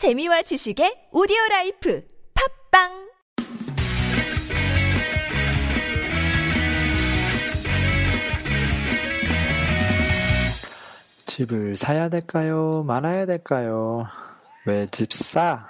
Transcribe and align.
재미와 0.00 0.40
지식의 0.48 1.12
오디오 1.12 1.36
라이프 1.50 2.00
팝빵 2.32 2.88
집을 11.26 11.76
사야 11.76 12.08
될까요? 12.08 12.82
말아야 12.86 13.26
될까요? 13.26 14.06
왜 14.66 14.86
집 14.86 15.12
사? 15.12 15.66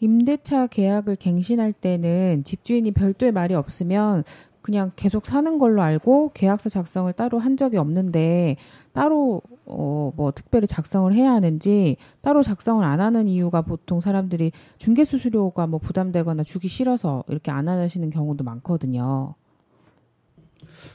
임대차 0.00 0.68
계약을 0.68 1.16
갱신할 1.16 1.72
때는 1.72 2.42
집주인이 2.44 2.90
별도의 2.92 3.32
말이 3.32 3.54
없으면 3.54 4.24
그냥 4.62 4.92
계속 4.96 5.26
사는 5.26 5.58
걸로 5.58 5.82
알고 5.82 6.32
계약서 6.34 6.68
작성을 6.68 7.10
따로 7.12 7.38
한 7.38 7.56
적이 7.56 7.78
없는데 7.78 8.56
따로 8.92 9.40
어 9.66 10.00
뭐 10.16 10.32
특별히 10.32 10.66
작성을 10.66 11.12
해야 11.14 11.32
하는지 11.32 11.96
따로 12.20 12.42
작성을 12.42 12.84
안 12.84 13.00
하는 13.00 13.28
이유가 13.28 13.62
보통 13.62 14.00
사람들이 14.00 14.52
중개 14.78 15.04
수수료가 15.04 15.66
뭐 15.66 15.78
부담되거나 15.78 16.44
주기 16.44 16.68
싫어서 16.68 17.24
이렇게 17.28 17.50
안 17.50 17.68
하시는 17.68 18.10
경우도 18.10 18.44
많거든요. 18.44 19.34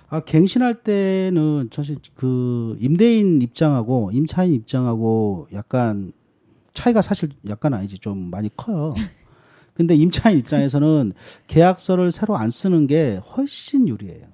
아, 0.10 0.20
갱신할 0.20 0.84
때는 0.84 1.70
사실 1.72 1.98
그 2.16 2.78
임대인 2.80 3.42
입장하고 3.42 4.12
임차인 4.12 4.54
입장하고 4.54 5.48
약간 5.54 6.14
차이가 6.76 7.02
사실 7.02 7.30
약간 7.50 7.74
아니지 7.74 7.98
좀 7.98 8.30
많이 8.30 8.56
커요. 8.56 8.94
근데 9.74 9.96
임차인 9.96 10.38
입장에서는 10.38 11.14
계약서를 11.48 12.12
새로 12.12 12.38
안 12.38 12.50
쓰는 12.52 12.86
게 12.88 13.16
훨씬 13.36 13.88
유리해요. 13.88 14.28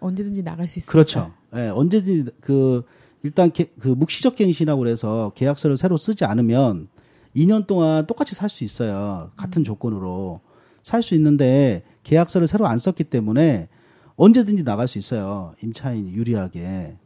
언제든지 0.00 0.42
나갈 0.42 0.66
수 0.66 0.80
있어요. 0.80 0.90
그렇죠. 0.90 1.32
예, 1.54 1.68
언제든지 1.68 2.32
그 2.40 2.82
일단 3.22 3.52
게- 3.52 3.72
그 3.78 3.88
묵시적 3.88 4.34
갱신이라고 4.36 4.78
그래서 4.80 5.30
계약서를 5.36 5.76
새로 5.76 5.96
쓰지 5.96 6.24
않으면 6.24 6.88
2년 7.36 7.66
동안 7.66 8.06
똑같이 8.06 8.34
살 8.34 8.48
수 8.50 8.64
있어요. 8.64 9.30
같은 9.36 9.62
조건으로 9.64 10.40
살 10.82 11.02
수 11.02 11.14
있는데 11.14 11.84
계약서를 12.02 12.48
새로 12.48 12.66
안 12.66 12.76
썼기 12.78 13.04
때문에 13.04 13.68
언제든지 14.16 14.64
나갈 14.64 14.88
수 14.88 14.98
있어요. 14.98 15.54
임차인이 15.62 16.12
유리하게. 16.12 16.96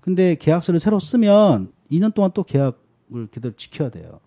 근데 0.00 0.34
계약서를 0.34 0.80
새로 0.80 0.98
쓰면 1.00 1.72
2년 1.90 2.12
동안 2.12 2.32
또 2.34 2.42
계약을 2.42 3.28
그대로 3.30 3.54
지켜야 3.56 3.88
돼요. 3.88 4.18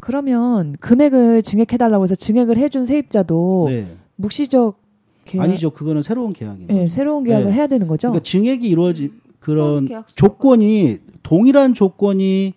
그러면 0.00 0.76
금액을 0.80 1.42
증액해달라고 1.42 2.04
해서 2.04 2.14
증액을 2.14 2.56
해준 2.56 2.86
세입자도 2.86 3.66
네. 3.68 3.96
묵시적 4.16 4.80
계약, 5.24 5.44
아니죠. 5.44 5.70
그거는 5.70 6.02
새로운 6.02 6.32
계약이에요. 6.32 6.68
네, 6.68 6.88
새로운 6.88 7.24
계약을 7.24 7.46
네. 7.46 7.52
해야 7.52 7.66
되는 7.66 7.86
거죠. 7.86 8.08
그러니까 8.08 8.22
증액이 8.22 8.68
이루어지 8.68 9.10
그런. 9.40 9.88
조건이 10.14 10.98
동일한 11.22 11.74
조건이 11.74 12.54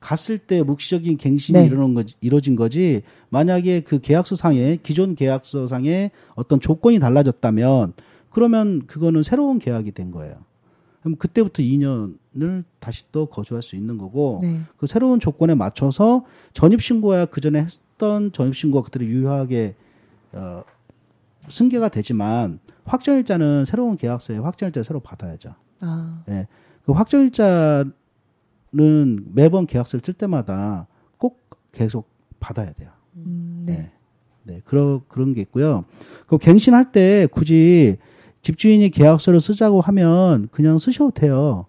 갔을 0.00 0.38
때 0.38 0.62
묵시적인 0.62 1.16
갱신이 1.16 1.58
네. 1.58 1.66
이루는 1.66 1.94
거지, 1.94 2.14
이루어진 2.20 2.56
거지. 2.56 3.02
만약에 3.28 3.80
그 3.80 4.00
계약서상에 4.00 4.78
기존 4.82 5.14
계약서상에 5.14 6.10
어떤 6.34 6.60
조건이 6.60 6.98
달라졌다면 6.98 7.94
그러면 8.30 8.86
그거는 8.86 9.22
새로운 9.22 9.58
계약이 9.58 9.92
된 9.92 10.10
거예요. 10.10 10.36
그럼 11.06 11.14
그때부터 11.18 11.62
2년을 11.62 12.64
다시 12.80 13.04
또 13.12 13.26
거주할 13.26 13.62
수 13.62 13.76
있는 13.76 13.96
거고 13.96 14.40
네. 14.42 14.62
그 14.76 14.88
새로운 14.88 15.20
조건에 15.20 15.54
맞춰서 15.54 16.24
전입 16.52 16.82
신고야 16.82 17.26
그 17.26 17.40
전에 17.40 17.60
했던 17.60 18.32
전입 18.32 18.56
신고가 18.56 18.86
그대로 18.86 19.04
유효하게 19.04 19.76
어, 20.32 20.64
승계가 21.48 21.90
되지만 21.90 22.58
확정일자는 22.84 23.66
새로운 23.66 23.96
계약서에 23.96 24.38
확정일자 24.38 24.82
새로 24.82 24.98
받아야죠. 24.98 25.54
아, 25.78 26.24
예. 26.28 26.48
그 26.84 26.90
확정일자는 26.90 27.92
매번 29.32 29.66
계약서를 29.68 30.02
쓸 30.04 30.12
때마다 30.12 30.88
꼭 31.18 31.48
계속 31.70 32.10
받아야 32.40 32.72
돼요. 32.72 32.90
음, 33.14 33.62
네. 33.64 33.92
네, 34.42 34.60
그런 34.64 35.02
그런 35.06 35.34
게 35.34 35.40
있고요. 35.42 35.84
그 36.26 36.36
갱신할 36.36 36.90
때 36.90 37.28
굳이 37.30 37.96
집주인이 38.46 38.90
계약서를 38.90 39.40
쓰자고 39.40 39.80
하면 39.80 40.46
그냥 40.52 40.78
쓰셔도 40.78 41.10
돼요. 41.10 41.66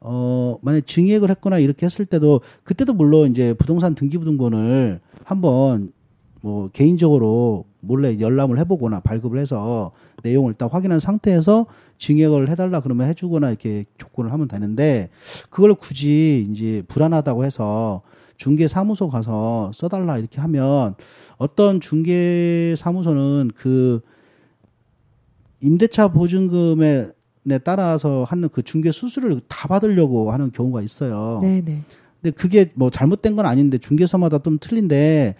어, 0.00 0.58
만약 0.60 0.86
증액을 0.86 1.30
했거나 1.30 1.58
이렇게 1.58 1.86
했을 1.86 2.04
때도 2.04 2.42
그때도 2.62 2.92
물론 2.92 3.30
이제 3.30 3.54
부동산 3.54 3.94
등기부등본을 3.94 5.00
한번 5.24 5.92
뭐 6.42 6.68
개인적으로 6.74 7.64
몰래 7.80 8.20
열람을 8.20 8.58
해보거나 8.58 9.00
발급을 9.00 9.38
해서 9.38 9.92
내용을 10.22 10.52
일단 10.52 10.68
확인한 10.68 11.00
상태에서 11.00 11.64
증액을 11.96 12.50
해달라 12.50 12.80
그러면 12.80 13.08
해주거나 13.08 13.48
이렇게 13.48 13.86
조건을 13.96 14.30
하면 14.30 14.46
되는데 14.46 15.08
그걸 15.48 15.74
굳이 15.74 16.46
이제 16.50 16.82
불안하다고 16.86 17.46
해서 17.46 18.02
중개 18.36 18.68
사무소 18.68 19.08
가서 19.08 19.70
써달라 19.72 20.18
이렇게 20.18 20.42
하면 20.42 20.96
어떤 21.38 21.80
중개 21.80 22.74
사무소는 22.76 23.52
그 23.56 24.02
임대차 25.64 26.08
보증금에 26.08 27.08
에 27.50 27.58
따라서 27.58 28.24
하는 28.26 28.48
그 28.48 28.62
중개 28.62 28.90
수수료를 28.90 29.42
다 29.48 29.68
받으려고 29.68 30.32
하는 30.32 30.50
경우가 30.50 30.80
있어요. 30.80 31.40
네, 31.42 31.60
네. 31.62 31.82
근데 32.22 32.34
그게 32.34 32.72
뭐 32.74 32.88
잘못된 32.88 33.36
건 33.36 33.44
아닌데 33.44 33.76
중개사마다 33.76 34.38
좀 34.38 34.56
틀린데 34.58 35.34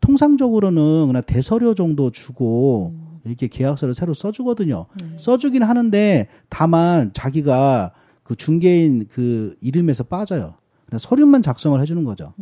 통상적으로는 0.00 1.06
그냥 1.08 1.22
대서료 1.26 1.74
정도 1.74 2.10
주고 2.10 2.94
이렇게 3.24 3.46
계약서를 3.46 3.92
새로 3.92 4.14
써주거든요. 4.14 4.86
써주긴 5.18 5.62
하는데 5.62 6.28
다만 6.48 7.12
자기가 7.12 7.92
그 8.22 8.36
중개인 8.36 9.06
그 9.10 9.54
이름에서 9.60 10.04
빠져요. 10.04 10.54
서류만 10.96 11.42
작성을 11.42 11.78
해주는 11.78 12.02
거죠. 12.04 12.32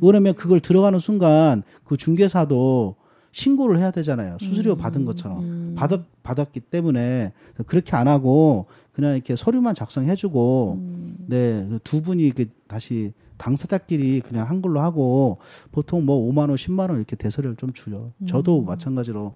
그러면 0.00 0.34
그걸 0.34 0.60
들어가는 0.60 0.98
순간 0.98 1.62
그 1.84 1.98
중개사도 1.98 2.96
신고를 3.32 3.78
해야 3.78 3.90
되잖아요. 3.90 4.36
수수료 4.40 4.76
받은 4.76 5.04
것처럼. 5.04 5.74
받았 5.74 6.02
받았기 6.22 6.60
때문에 6.60 7.32
그렇게 7.66 7.96
안 7.96 8.06
하고 8.06 8.66
그냥 8.92 9.14
이렇게 9.14 9.34
서류만 9.36 9.74
작성해주고 9.74 10.78
네, 11.26 11.66
그두 11.68 12.02
분이 12.02 12.22
이렇게 12.22 12.46
다시 12.68 13.12
당사자끼리 13.38 14.20
그냥 14.20 14.48
한글로 14.48 14.80
하고 14.80 15.38
보통 15.72 16.04
뭐 16.04 16.30
5만 16.30 16.48
원, 16.48 16.54
10만 16.54 16.90
원 16.90 16.96
이렇게 16.96 17.16
대서료를 17.16 17.56
좀 17.56 17.72
주요. 17.72 18.12
저도 18.26 18.62
마찬가지로 18.62 19.34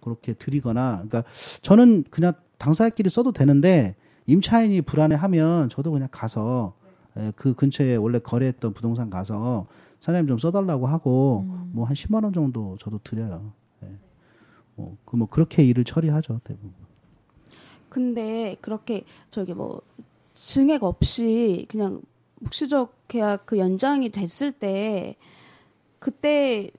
그렇게 0.00 0.34
드리거나. 0.34 1.02
그러니까 1.06 1.24
저는 1.62 2.04
그냥 2.10 2.34
당사자끼리 2.58 3.08
써도 3.08 3.32
되는데 3.32 3.94
임차인이 4.26 4.82
불안해하면 4.82 5.68
저도 5.68 5.92
그냥 5.92 6.08
가서 6.10 6.74
예, 7.18 7.32
그 7.34 7.54
근처에 7.54 7.96
원래 7.96 8.18
거래했던 8.18 8.74
부동산 8.74 9.08
가서 9.08 9.66
사장님 10.06 10.28
좀 10.28 10.38
써달라고 10.38 10.86
하고 10.86 11.44
뭐한 11.72 11.94
10만 11.94 12.22
원 12.22 12.32
정도 12.32 12.76
저도 12.78 13.00
드려요. 13.02 13.52
예. 13.82 13.88
뭐, 14.76 14.96
그 15.04 15.16
뭐 15.16 15.26
그렇게 15.28 15.64
일을 15.64 15.82
처리하죠 15.84 16.40
대부분. 16.44 16.72
근데 17.88 18.56
그렇게 18.60 19.02
저기 19.30 19.52
뭐 19.52 19.82
증액 20.34 20.84
없이 20.84 21.66
그냥 21.68 22.02
묵시적 22.36 23.08
계약 23.08 23.46
그 23.46 23.58
연장이 23.58 24.10
됐을 24.10 24.52
때 24.52 25.16
그때 25.98 26.70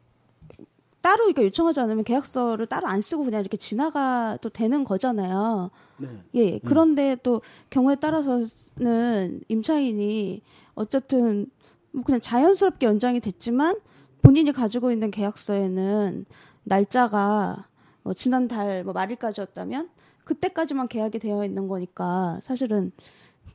따로 1.01 1.23
그러니까 1.25 1.43
요청하지 1.43 1.81
않으면 1.81 2.05
계약서를 2.05 2.65
따로 2.67 2.87
안 2.87 3.01
쓰고 3.01 3.25
그냥 3.25 3.41
이렇게 3.41 3.57
지나가도 3.57 4.49
되는 4.51 4.85
거잖아요. 4.85 5.69
네. 5.97 6.07
예. 6.35 6.59
그런데 6.59 7.17
또 7.23 7.41
경우에 7.71 7.95
따라서는 7.95 9.41
임차인이 9.49 10.41
어쨌든 10.75 11.47
뭐 11.97 12.03
그냥 12.03 12.21
자연스럽게 12.21 12.85
연장이 12.85 13.19
됐지만 13.19 13.79
본인이 14.21 14.51
가지고 14.51 14.91
있는 14.91 15.09
계약서에는 15.09 16.25
날짜가 16.63 17.67
뭐 18.03 18.13
지난달 18.13 18.83
뭐 18.83 18.93
말일까지였다면 18.93 19.89
그때까지만 20.23 20.89
계약이 20.89 21.17
되어 21.17 21.43
있는 21.43 21.67
거니까 21.67 22.39
사실은 22.43 22.91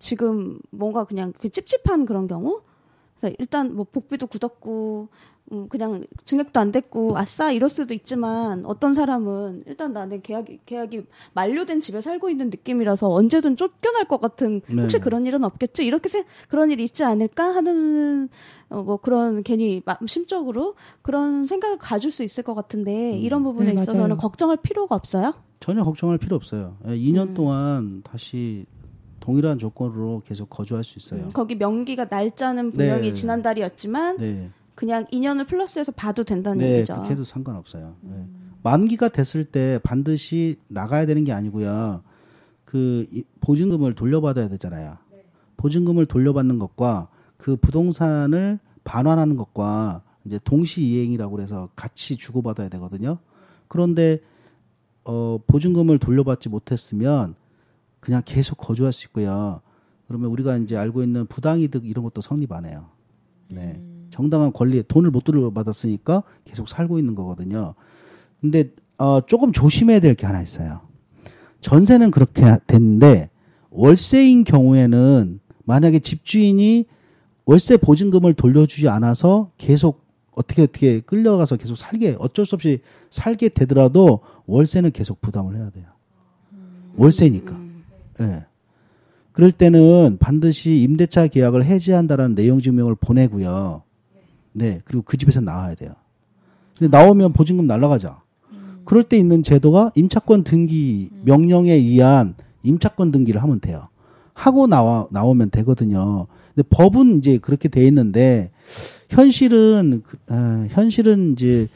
지금 0.01 0.59
뭔가 0.71 1.05
그냥 1.05 1.33
그 1.39 1.51
찝찝한 1.51 2.05
그런 2.05 2.27
경우? 2.27 2.63
그래서 3.17 3.37
일단 3.39 3.77
뭐 3.77 3.85
복비도 3.85 4.27
굳었고 4.27 5.09
음, 5.51 5.69
그냥 5.69 6.03
증액도 6.25 6.59
안 6.61 6.73
됐고 6.73 7.19
아싸 7.19 7.51
이럴 7.51 7.69
수도 7.69 7.93
있지만 7.95 8.65
어떤 8.65 8.95
사람은 8.95 9.65
일단 9.67 9.93
나는 9.93 10.23
계약이 10.23 10.61
계약이 10.65 11.03
만료된 11.35 11.81
집에 11.81 12.01
살고 12.01 12.31
있는 12.31 12.49
느낌이라서 12.51 13.11
언제든 13.13 13.57
쫓겨날 13.57 14.05
것 14.07 14.21
같은 14.21 14.63
혹시 14.71 14.97
네. 14.99 15.03
그런 15.03 15.27
일은 15.27 15.45
없겠지 15.45 15.85
이렇게 15.85 16.09
세, 16.09 16.25
그런 16.49 16.71
일이 16.71 16.85
있지 16.85 17.05
않을까 17.05 17.55
하는 17.55 18.29
어, 18.71 18.83
뭐 18.83 18.97
그런 18.99 19.43
괜히 19.43 19.83
마- 19.85 19.99
심적으로 20.07 20.75
그런 21.03 21.45
생각을 21.47 21.77
가질 21.79 22.11
수 22.11 22.23
있을 22.23 22.45
것 22.45 22.55
같은데 22.55 23.19
이런 23.19 23.43
부분에 23.43 23.73
네, 23.75 23.75
있어서는 23.75 24.01
맞아요. 24.01 24.17
걱정할 24.17 24.57
필요가 24.57 24.95
없어요. 24.95 25.35
전혀 25.61 25.85
걱정할 25.85 26.17
필요 26.19 26.37
없어요. 26.37 26.77
예, 26.87 26.93
2년 26.97 27.35
동안 27.35 28.03
다시 28.05 28.65
동일한 29.21 29.59
조건으로 29.59 30.23
계속 30.27 30.49
거주할 30.49 30.83
수 30.83 30.99
있어요. 30.99 31.25
음, 31.27 31.31
거기 31.33 31.55
명기가 31.57 32.07
날짜는 32.11 32.71
분명히 32.73 33.09
네. 33.09 33.13
지난달이었지만 33.13 34.17
네. 34.17 34.51
그냥 34.75 35.05
2년을 35.07 35.47
플러스해서 35.47 35.93
봐도 35.93 36.25
된다는 36.25 36.59
네, 36.59 36.77
얘기죠. 36.77 36.95
그렇게 36.95 37.11
해도 37.11 37.25
상관없어요. 37.25 37.95
네. 38.01 38.27
만기가 38.63 39.09
됐을 39.09 39.45
때 39.45 39.79
반드시 39.83 40.57
나가야 40.69 41.07
되는 41.07 41.25
게 41.25 41.33
아니고요. 41.33 42.03
그 42.65 43.07
이- 43.13 43.25
보증금을 43.41 43.95
돌려받아야 43.95 44.49
되잖아요. 44.49 44.97
보증금을 45.57 46.07
돌려받는 46.07 46.59
것과 46.59 47.09
그 47.37 47.57
부동산을 47.57 48.59
반환하는 48.85 49.37
것과 49.37 50.03
이제 50.25 50.39
동시 50.45 50.83
이행이라고 50.83 51.37
그래서 51.37 51.69
같이 51.77 52.17
주고받아야 52.17 52.69
되거든요. 52.71 53.19
그런데 53.69 54.21
어 55.05 55.39
보증금을 55.47 55.99
돌려받지 55.99 56.49
못했으면 56.49 57.35
그냥 58.01 58.23
계속 58.25 58.57
거주할 58.59 58.93
수 58.93 59.07
있고요. 59.07 59.61
그러면 60.07 60.31
우리가 60.31 60.57
이제 60.59 60.77
알고 60.77 61.03
있는 61.03 61.27
부당이득 61.27 61.85
이런 61.87 62.05
것도 62.05 62.21
성립 62.21 62.53
안 62.53 62.65
해요. 62.65 62.87
네. 63.49 63.81
정당한 64.13 64.53
권리, 64.53 64.83
돈을 64.83 65.11
못 65.11 65.25
돌려받았으니까 65.25 66.23
계속 66.45 66.69
살고 66.69 66.99
있는 66.99 67.15
거거든요. 67.17 67.75
근데 68.41 68.71
어 68.99 69.21
조금 69.27 69.53
조심해야 69.53 69.99
될 70.01 70.15
게 70.15 70.27
하나 70.27 70.43
있어요. 70.43 70.81
전세는 71.63 72.11
그렇게 72.11 72.43
됐는데 72.67 73.31
월세인 73.71 74.45
경우에는 74.45 75.41
만약에 75.65 75.99
집주인이 76.01 76.87
월세 77.47 77.77
보증금을 77.77 78.35
돌려주지 78.35 78.89
않아서 78.89 79.51
계속 79.59 80.03
어떻게 80.33 80.63
어떻게 80.63 81.01
끌려가서 81.01 81.57
계속 81.57 81.77
살게 81.77 82.17
어쩔 82.19 82.45
수 82.47 82.55
없이 82.55 82.81
살게 83.11 83.49
되더라도 83.51 84.21
월세는 84.47 84.91
계속 84.93 85.21
부담을 85.21 85.57
해야 85.57 85.71
돼요. 85.71 85.87
월세니까. 86.97 87.59
예. 88.21 88.45
그럴 89.33 89.51
때는 89.53 90.19
반드시 90.21 90.83
임대차 90.83 91.29
계약을 91.29 91.65
해지한다라는 91.65 92.35
내용 92.35 92.61
증명을 92.61 92.95
보내고요. 92.97 93.83
네. 94.53 94.81
그리고 94.85 95.03
그 95.05 95.17
집에서 95.17 95.41
나와야 95.41 95.75
돼요. 95.75 95.93
근데 96.79 96.97
나오면 96.97 97.33
보증금 97.33 97.67
날라가죠. 97.67 98.17
그럴 98.85 99.05
때 99.05 99.17
있는 99.17 99.43
제도가 99.43 99.93
임차권 99.95 100.45
등기 100.45 101.11
명령에 101.25 101.73
의한 101.73 102.35
임차권 102.63 103.13
등기를 103.13 103.43
하면 103.43 103.61
돼요. 103.61 103.89
하고 104.35 104.67
나와 104.67 105.07
나오면 105.11 105.51
되거든요. 105.51 106.27
근데 106.55 106.67
법은 106.71 107.19
이제 107.19 107.39
그렇게 107.39 107.69
돼 107.69 107.87
있는데 107.87 108.51
현실은 109.09 110.03
그- 110.05 110.19
아, 110.29 110.67
현실은 110.71 111.33
이제 111.33 111.69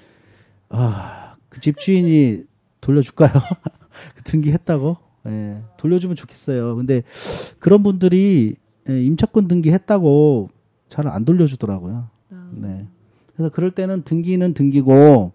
아, 0.68 1.34
그 1.48 1.60
집주인이 1.60 2.42
돌려줄까요? 2.80 3.30
등기했다고? 4.24 4.96
예, 5.26 5.62
돌려주면 5.76 6.16
좋겠어요. 6.16 6.76
근데 6.76 7.02
그런 7.58 7.82
분들이 7.82 8.56
예, 8.88 9.02
임차권 9.04 9.48
등기했다고 9.48 10.50
잘 10.88 11.08
안 11.08 11.24
돌려주더라고요. 11.24 12.08
네. 12.52 12.86
그래서 13.34 13.50
그럴 13.50 13.70
때는 13.70 14.02
등기는 14.02 14.54
등기고 14.54 15.32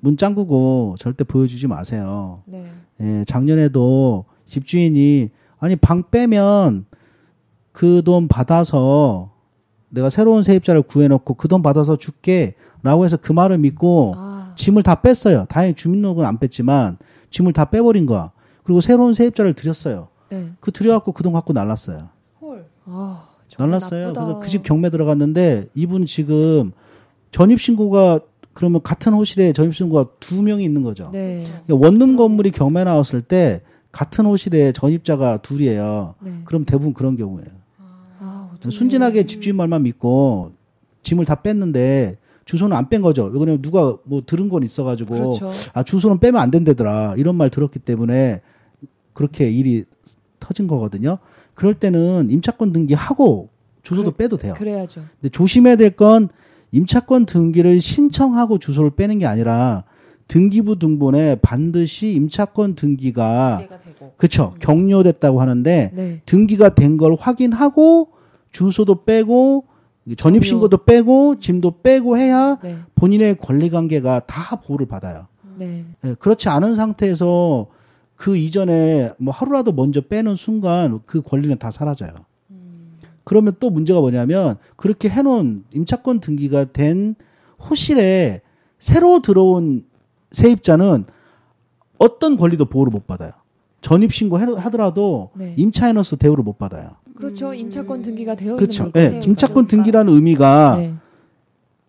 문 0.00 0.16
짱구고 0.16 0.96
절대 0.98 1.24
보여주지 1.24 1.66
마세요. 1.66 2.42
네. 2.46 2.70
예, 3.00 3.24
작년에도 3.26 4.24
집주인이 4.46 5.30
아니 5.58 5.76
방 5.76 6.04
빼면 6.10 6.86
그 7.72 8.02
돈 8.02 8.28
받아서 8.28 9.32
내가 9.90 10.10
새로운 10.10 10.42
세입자를 10.42 10.82
구해놓고 10.82 11.34
그 11.34 11.48
돈 11.48 11.62
받아서 11.62 11.96
줄게라고 11.96 13.04
해서 13.04 13.16
그 13.16 13.32
말을 13.32 13.58
믿고 13.58 14.14
아, 14.16 14.52
짐을 14.56 14.82
다 14.82 14.96
뺐어요. 15.00 15.46
다행히 15.48 15.74
주민등록은 15.74 16.24
안 16.24 16.38
뺐지만 16.38 16.98
짐을 17.30 17.52
다 17.52 17.64
빼버린 17.66 18.06
거야. 18.06 18.30
그리고 18.62 18.80
새로운 18.80 19.14
세입자를 19.14 19.54
들였어요. 19.54 20.08
네. 20.30 20.52
그 20.60 20.70
들여갖고 20.72 21.12
그 21.12 21.22
돈 21.22 21.32
갖고 21.32 21.52
날랐어요. 21.52 22.08
헐. 22.40 22.66
아, 22.86 23.28
날랐어요. 23.58 24.06
나쁘다. 24.06 24.24
그래서 24.24 24.40
그 24.40 24.48
집 24.48 24.62
경매 24.62 24.90
들어갔는데 24.90 25.68
이분 25.74 26.04
지금 26.06 26.72
전입 27.30 27.60
신고가 27.60 28.20
그러면 28.52 28.82
같은 28.82 29.12
호실에 29.14 29.52
전입 29.52 29.74
신고가 29.74 30.10
두 30.20 30.42
명이 30.42 30.62
있는 30.64 30.82
거죠. 30.82 31.10
네. 31.12 31.44
그러니까 31.66 31.86
원룸 31.88 32.16
건물이 32.16 32.50
경매 32.52 32.84
나왔을 32.84 33.20
때 33.22 33.62
같은 33.90 34.26
호실에 34.26 34.72
전입자가 34.72 35.38
둘이에요. 35.38 36.14
네. 36.20 36.32
그럼 36.44 36.64
대부분 36.64 36.94
그런 36.94 37.16
경우예요. 37.16 37.46
아. 38.20 38.50
순진하게 38.68 39.26
집주인 39.26 39.56
말만 39.56 39.82
믿고 39.82 40.52
짐을 41.02 41.24
다 41.24 41.36
뺐는데 41.36 42.16
주소는 42.44 42.76
안 42.76 42.88
뺀 42.88 43.02
거죠. 43.02 43.24
왜냐면 43.32 43.60
누가 43.62 43.96
뭐 44.04 44.22
들은 44.24 44.48
건 44.48 44.62
있어가지고 44.62 45.14
그렇죠. 45.14 45.50
아 45.72 45.82
주소는 45.82 46.18
빼면 46.20 46.40
안 46.40 46.50
된다더라 46.50 47.14
이런 47.16 47.34
말 47.36 47.50
들었기 47.50 47.78
때문에 47.80 48.40
그렇게 49.14 49.50
일이 49.50 49.84
터진 50.40 50.66
거거든요. 50.66 51.18
그럴 51.54 51.74
때는 51.74 52.28
임차권 52.30 52.72
등기하고 52.72 53.48
주소도 53.82 54.12
빼도 54.12 54.36
돼요. 54.38 54.54
그래야죠. 54.56 55.02
근데 55.20 55.30
조심해야 55.30 55.76
될 55.76 55.90
건 55.90 56.28
임차권 56.72 57.26
등기를 57.26 57.80
신청하고 57.80 58.58
주소를 58.58 58.90
빼는 58.90 59.18
게 59.20 59.26
아니라 59.26 59.84
등기부 60.26 60.78
등본에 60.78 61.36
반드시 61.36 62.12
임차권 62.14 62.74
등기가. 62.74 63.62
그쵸 64.16 64.54
격려됐다고 64.58 65.40
하는데 65.40 65.90
네. 65.94 66.20
등기가 66.26 66.74
된 66.74 66.96
걸 66.96 67.14
확인하고 67.18 68.08
주소도 68.50 69.04
빼고 69.04 69.64
전입 70.16 70.44
신고도 70.44 70.84
빼고 70.84 71.40
짐도 71.40 71.80
빼고 71.82 72.16
해야 72.18 72.58
네. 72.62 72.76
본인의 72.94 73.36
권리 73.36 73.70
관계가 73.70 74.20
다 74.26 74.56
보호를 74.56 74.86
받아요. 74.86 75.26
네. 75.56 75.84
예, 76.04 76.14
그렇지 76.14 76.48
않은 76.48 76.74
상태에서 76.74 77.66
그 78.16 78.36
이전에 78.36 79.10
뭐 79.18 79.32
하루라도 79.34 79.72
먼저 79.72 80.00
빼는 80.00 80.34
순간 80.34 81.00
그 81.06 81.22
권리는 81.22 81.56
다 81.58 81.70
사라져요. 81.70 82.10
그러면 83.24 83.54
또 83.58 83.70
문제가 83.70 84.00
뭐냐면 84.00 84.56
그렇게 84.76 85.08
해놓은 85.08 85.64
임차권 85.72 86.20
등기가 86.20 86.66
된 86.66 87.14
호실에 87.70 88.42
새로 88.78 89.20
들어온 89.22 89.84
세입자는 90.30 91.06
어떤 91.98 92.36
권리도 92.36 92.66
보호를 92.66 92.90
못 92.90 93.06
받아요. 93.06 93.32
전입 93.80 94.12
신고 94.12 94.38
해- 94.40 94.44
하더라도 94.44 95.30
네. 95.34 95.54
임차인으로서 95.56 96.16
대우를 96.16 96.44
못 96.44 96.58
받아요. 96.58 96.90
그렇죠. 97.16 97.54
임차권 97.54 98.02
등기가 98.02 98.34
되어 98.34 98.56
그렇죠. 98.56 98.84
있는 98.84 98.92
예, 98.96 99.00
물건이니까. 99.02 99.26
임차권 99.30 99.66
등기라는 99.68 100.12
의미가 100.12 100.76
네. 100.78 100.94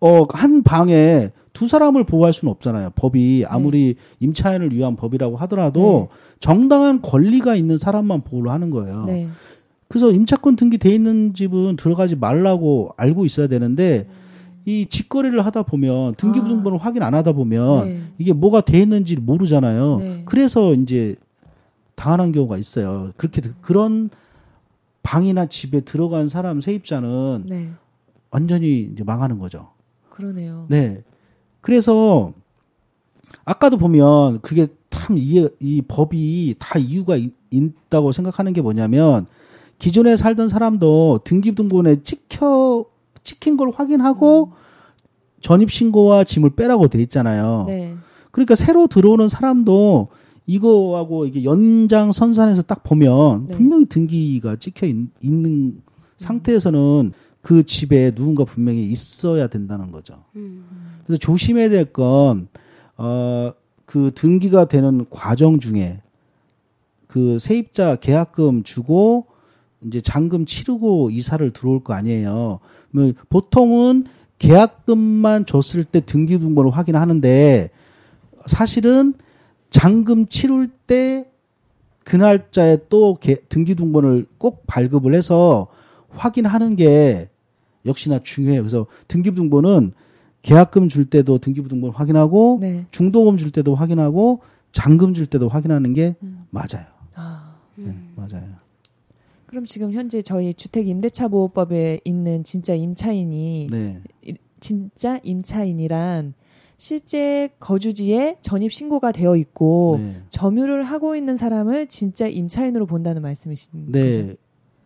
어, 0.00 0.24
한 0.30 0.62
방에 0.62 1.30
두 1.56 1.66
사람을 1.68 2.04
보호할 2.04 2.34
수는 2.34 2.52
없잖아요. 2.52 2.90
법이 2.96 3.46
아무리 3.48 3.94
임차인을 4.20 4.74
위한 4.74 4.94
법이라고 4.94 5.38
하더라도 5.38 6.10
정당한 6.38 7.00
권리가 7.00 7.54
있는 7.54 7.78
사람만 7.78 8.24
보호를 8.24 8.52
하는 8.52 8.68
거예요. 8.68 9.04
네. 9.06 9.26
그래서 9.88 10.10
임차권 10.10 10.56
등기 10.56 10.76
돼 10.76 10.94
있는 10.94 11.32
집은 11.32 11.76
들어가지 11.76 12.14
말라고 12.14 12.90
알고 12.98 13.24
있어야 13.24 13.46
되는데 13.46 14.06
이 14.66 14.84
직거래를 14.84 15.46
하다 15.46 15.62
보면 15.62 16.16
등기부 16.16 16.44
아. 16.44 16.48
등본을 16.50 16.78
확인 16.78 17.02
안 17.02 17.14
하다 17.14 17.32
보면 17.32 17.88
네. 17.88 18.00
이게 18.18 18.34
뭐가 18.34 18.60
돼 18.60 18.78
있는지 18.78 19.16
모르잖아요. 19.16 19.98
네. 20.02 20.22
그래서 20.26 20.74
이제 20.74 21.16
당하는 21.94 22.32
경우가 22.32 22.58
있어요. 22.58 23.12
그렇게 23.16 23.40
그런 23.62 24.10
방이나 25.02 25.46
집에 25.46 25.80
들어간 25.80 26.28
사람 26.28 26.60
세입자는 26.60 27.44
네. 27.48 27.70
완전히 28.30 28.90
이제 28.92 29.02
망하는 29.04 29.38
거죠. 29.38 29.70
그러네요. 30.10 30.66
네. 30.68 31.02
그래서 31.66 32.32
아까도 33.44 33.76
보면 33.76 34.40
그게 34.40 34.68
참 34.90 35.18
이 35.18 35.46
이 35.60 35.82
법이 35.82 36.54
다 36.58 36.78
이유가 36.78 37.16
있, 37.16 37.32
있다고 37.50 38.12
생각하는 38.12 38.52
게 38.52 38.62
뭐냐면 38.62 39.26
기존에 39.78 40.16
살던 40.16 40.48
사람도 40.48 41.20
등기등본에 41.24 42.02
찍혀 42.02 42.84
찍힌 43.24 43.56
걸 43.56 43.72
확인하고 43.74 44.52
전입 45.40 45.70
신고와 45.70 46.24
짐을 46.24 46.50
빼라고 46.50 46.88
돼 46.88 47.02
있잖아요. 47.02 47.64
네. 47.66 47.94
그러니까 48.30 48.54
새로 48.54 48.86
들어오는 48.86 49.28
사람도 49.28 50.08
이거하고 50.46 51.26
이게 51.26 51.44
연장 51.44 52.12
선산에서 52.12 52.62
딱 52.62 52.84
보면 52.84 53.46
네. 53.48 53.54
분명히 53.54 53.84
등기가 53.86 54.56
찍혀 54.56 54.86
있, 54.86 54.96
는 55.22 55.82
상태에서는 56.16 57.12
그 57.46 57.62
집에 57.64 58.10
누군가 58.10 58.42
분명히 58.44 58.82
있어야 58.90 59.46
된다는 59.46 59.92
거죠. 59.92 60.24
음. 60.34 60.64
그래서 61.04 61.16
조심해야 61.20 61.68
될 61.68 61.92
건, 61.92 62.48
어, 62.96 63.52
그 63.84 64.10
등기가 64.16 64.64
되는 64.66 65.06
과정 65.10 65.60
중에 65.60 66.02
그 67.06 67.38
세입자 67.38 67.96
계약금 68.00 68.64
주고 68.64 69.26
이제 69.86 70.00
잔금 70.00 70.44
치르고 70.44 71.10
이사를 71.10 71.48
들어올 71.52 71.84
거 71.84 71.92
아니에요. 71.94 72.58
뭐 72.90 73.12
보통은 73.28 74.06
계약금만 74.40 75.46
줬을 75.46 75.84
때 75.84 76.00
등기 76.00 76.40
등본을 76.40 76.72
확인하는데 76.72 77.70
사실은 78.46 79.14
잔금 79.70 80.26
치를 80.26 80.68
때그 80.88 82.16
날짜에 82.18 82.78
또 82.88 83.14
개- 83.20 83.36
등기 83.48 83.76
등본을 83.76 84.26
꼭 84.36 84.64
발급을 84.66 85.14
해서 85.14 85.68
확인하는 86.08 86.74
게 86.74 87.28
역시나 87.86 88.20
중요해요. 88.22 88.62
그래서 88.62 88.86
등기 89.08 89.34
등본은 89.34 89.92
계약금 90.42 90.88
줄 90.88 91.06
때도 91.10 91.38
등기부 91.38 91.68
등본 91.68 91.90
확인하고 91.92 92.58
네. 92.60 92.86
중도금 92.90 93.36
줄 93.36 93.50
때도 93.50 93.74
확인하고 93.74 94.40
잔금 94.70 95.14
줄 95.14 95.26
때도 95.26 95.48
확인하는 95.48 95.92
게 95.92 96.16
맞아요. 96.50 96.86
아. 97.14 97.56
네, 97.74 97.94
맞아요. 98.14 98.44
그럼 99.46 99.64
지금 99.64 99.92
현재 99.92 100.22
저희 100.22 100.54
주택 100.54 100.88
임대차 100.88 101.28
보호법에 101.28 102.00
있는 102.04 102.44
진짜 102.44 102.74
임차인이 102.74 103.68
네. 103.70 104.00
진짜 104.60 105.20
임차인이란 105.22 106.34
실제 106.78 107.48
거주지에 107.58 108.36
전입 108.42 108.72
신고가 108.72 109.12
되어 109.12 109.36
있고 109.36 109.96
네. 109.98 110.22
점유를 110.30 110.84
하고 110.84 111.16
있는 111.16 111.36
사람을 111.36 111.86
진짜 111.88 112.28
임차인으로 112.28 112.86
본다는 112.86 113.22
말씀이신 113.22 113.86
거죠? 113.86 113.98
네. 113.98 114.36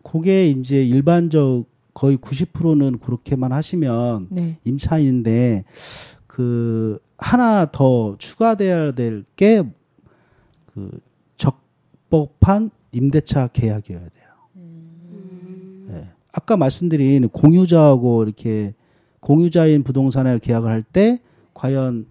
그게 0.03 0.47
이제 0.49 0.83
일반적 0.83 1.65
거의 1.93 2.17
90%는 2.17 2.99
그렇게만 2.99 3.51
하시면 3.51 4.27
네. 4.31 4.57
임차인인데 4.63 5.65
그 6.27 6.99
하나 7.17 7.69
더 7.71 8.15
추가돼야 8.17 8.93
될 8.93 9.23
게 9.35 9.63
그 10.73 10.99
적법한 11.37 12.71
임대차 12.91 13.47
계약이어야 13.47 13.99
돼요. 13.99 14.27
예. 15.91 16.07
아까 16.31 16.57
말씀드린 16.57 17.27
공유자하고 17.29 18.23
이렇게 18.23 18.73
공유자인 19.19 19.83
부동산을 19.83 20.39
계약을 20.39 20.69
할 20.69 20.83
때 20.83 21.19
과연 21.53 22.05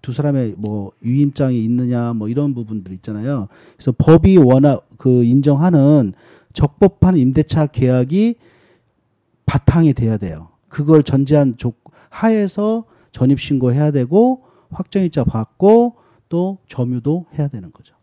두 0.00 0.12
사람의 0.12 0.54
뭐 0.58 0.92
유임장이 1.04 1.62
있느냐 1.64 2.12
뭐 2.14 2.28
이런 2.28 2.54
부분들 2.54 2.92
있잖아요. 2.94 3.48
그래서 3.76 3.92
법이 3.98 4.36
워낙 4.38 4.88
그 4.96 5.24
인정하는 5.24 6.14
적법한 6.52 7.16
임대차 7.18 7.66
계약이 7.66 8.36
바탕이 9.52 9.94
돼야 9.94 10.18
돼요. 10.18 10.50
그걸 10.68 11.02
전제한 11.02 11.56
조 11.56 11.72
하에서 12.10 12.84
전입 13.12 13.40
신고해야 13.40 13.90
되고 13.90 14.44
확정일자 14.70 15.24
받고 15.24 15.96
또 16.28 16.58
점유도 16.68 17.24
해야 17.38 17.48
되는 17.48 17.72
거죠. 17.72 17.94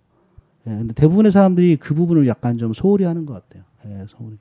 예, 0.68 0.72
근데 0.72 0.94
대부분의 0.96 1.32
사람들이 1.32 1.76
그 1.76 1.94
부분을 1.94 2.28
약간 2.28 2.58
좀 2.58 2.74
소홀히 2.74 3.06
하는 3.06 3.26
것 3.28 3.34
같아요. 3.34 3.64
예, 3.86 4.06
소홀히. 4.10 4.38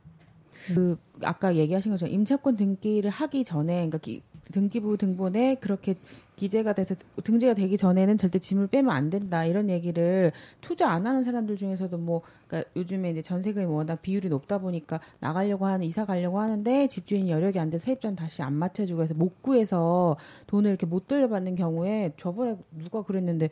그 0.69 0.97
아까 1.23 1.55
얘기하신 1.55 1.93
것처럼 1.93 2.15
임차권 2.15 2.57
등기를 2.57 3.11
하기 3.11 3.45
전에 3.45 3.75
그러니까 3.75 3.99
기- 3.99 4.23
등기부 4.51 4.97
등본에 4.97 5.57
그렇게 5.57 5.95
기재가 6.37 6.73
돼서 6.73 6.95
등재가 7.23 7.55
되기 7.55 7.77
전에는 7.77 8.19
절대 8.19 8.39
짐을 8.39 8.67
빼면 8.69 8.95
안 8.95 9.11
된다. 9.11 9.45
이런 9.45 9.71
얘기를 9.71 10.33
투자 10.61 10.91
안 10.91 11.07
하는 11.07 11.23
사람들 11.23 11.57
중에서도 11.57 11.97
뭐 11.99 12.23
그러니까 12.47 12.71
요즘에 12.77 13.11
이제 13.11 13.23
전세금이 13.23 13.67
워낙 13.67 14.03
비율이 14.03 14.29
높다 14.29 14.59
보니까 14.59 15.01
나가려고 15.21 15.67
하는 15.67 15.87
이사 15.87 16.05
가려고 16.05 16.41
하는데 16.41 16.89
집주인이 16.89 17.31
여력이 17.31 17.59
안돼 17.59 17.79
세입자는 17.79 18.17
다시 18.17 18.43
안 18.43 18.55
맞춰주고 18.55 19.03
해서 19.03 19.15
못 19.15 19.43
구해서 19.43 20.17
돈을 20.47 20.71
이렇게 20.71 20.87
못 20.87 21.07
돌려받는 21.07 21.57
경우에 21.57 22.13
저번에 22.17 22.57
누가 22.73 23.03
그랬는데 23.03 23.51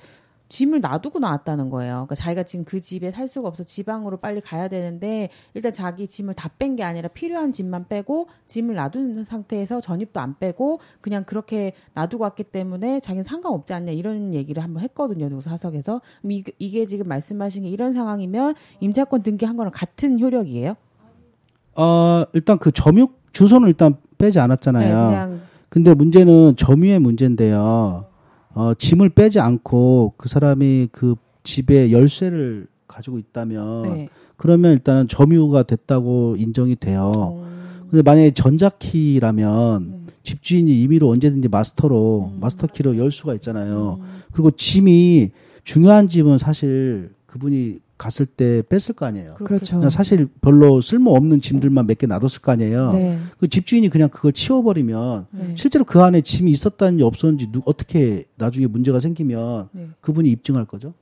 짐을 0.53 0.83
놔두고 0.83 1.19
나왔다는 1.19 1.71
거예요. 1.71 1.93
그러니까 1.95 2.15
자기가 2.15 2.43
지금 2.43 2.67
그 2.67 2.79
집에 2.79 3.11
살 3.11 3.27
수가 3.27 3.49
없어 3.49 3.65
지방으로 3.65 4.19
빨리 4.19 4.43
가야 4.43 4.69
되는데 4.69 5.31
일단 5.55 5.73
자기 5.73 6.07
짐을 6.07 6.35
다 6.35 6.51
뺀 6.59 6.77
게 6.77 6.85
아니라 6.85 7.09
필요한 7.09 7.53
짐만 7.53 7.89
빼고 7.89 8.29
짐을 8.47 8.75
놔둔 8.75 9.25
상태에서 9.25 9.81
전입도 9.81 10.21
안 10.21 10.37
빼고 10.39 10.81
그냥 11.01 11.25
그렇게 11.25 11.73
놔두고 11.95 12.25
왔기 12.25 12.45
때문에 12.45 13.01
자기는 13.01 13.23
상관없지 13.25 13.73
않냐 13.73 13.93
이런 13.93 14.35
얘기를 14.35 14.63
한번 14.63 14.83
했거든요. 14.83 15.31
누구 15.31 15.41
사석에서. 15.41 16.03
이- 16.29 16.45
이게 16.59 16.85
지금 16.85 17.09
말씀하신 17.09 17.63
게 17.63 17.71
이런 17.71 17.93
상황이면 17.93 18.55
임차권 18.81 19.23
등기한 19.23 19.57
거랑 19.57 19.73
같은 19.75 20.21
효력이에요? 20.21 20.75
어, 21.77 22.25
일단 22.35 22.59
그 22.59 22.71
점유 22.73 23.09
주소는 23.33 23.69
일단 23.69 23.97
빼지 24.19 24.37
네, 24.37 24.41
않았잖아요. 24.41 25.07
그냥 25.09 25.41
근데 25.71 25.95
문제는 25.95 26.57
점유의 26.57 26.99
문제인데요. 26.99 28.05
어, 28.55 28.75
짐을 28.75 29.11
빼지 29.11 29.41
않고 29.41 30.15
그 30.17 30.29
사람이 30.29 30.89
그 30.93 31.15
집에 31.43 31.91
열쇠를 31.91 32.67
가지고 32.87 33.19
있다면 33.19 33.83
네. 33.83 34.09
그러면 34.37 34.73
일단은 34.73 35.09
점유가 35.09 35.63
됐다고 35.63 36.37
인정이 36.37 36.77
돼요. 36.77 37.13
어, 37.17 37.47
근데 37.89 38.03
만약에 38.03 38.33
전자키라면 38.33 39.83
음. 39.83 40.07
집주인이 40.23 40.83
임의로 40.83 41.09
언제든지 41.09 41.49
마스터로 41.49 42.33
마스터 42.41 42.67
키로 42.67 42.97
열 42.97 43.11
수가 43.11 43.35
있잖아요. 43.35 43.99
음. 44.01 44.07
그리고 44.33 44.51
짐이 44.51 45.31
중요한 45.65 46.09
짐은 46.09 46.39
사실 46.39 47.11
그분이 47.27 47.81
갔을 47.99 48.27
때 48.27 48.63
뺐을 48.69 48.95
거 48.97 49.07
아니에요. 49.07 49.35
그렇죠. 49.35 49.77
그냥 49.77 49.91
사실 49.91 50.29
별로 50.41 50.81
쓸모 50.81 51.15
없는 51.15 51.41
짐들만 51.41 51.87
몇 51.87 51.99
개 51.99 52.07
놔뒀을 52.07 52.41
거 52.43 52.51
아니에요. 52.53 52.93
네. 52.93 53.19
그 53.39 53.49
집주인이 53.49 53.89
그냥 53.91 54.09
그걸 54.09 54.33
치워버리면 54.33 55.27
네. 55.31 55.55
실제로 55.57 55.85
그 55.85 56.01
안에 56.03 56.23
짐이 56.23 56.51
있었다는지 56.51 57.05
없었는지 57.05 57.53
누, 57.53 57.61
어떻게 57.65 58.25
나중에 58.37 58.67
문제가 58.67 58.99
생기면 58.99 59.69
네. 59.73 59.89
그분이 60.01 60.29
입증할 60.31 60.65
거죠. 60.65 60.95